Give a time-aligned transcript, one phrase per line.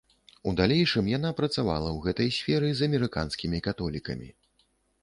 [0.51, 4.29] У далейшым яна працавала ў гэтай сферы з амерыканскімі католікамі.